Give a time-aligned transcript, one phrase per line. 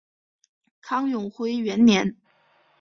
[0.81, 2.17] 唐永徽元年。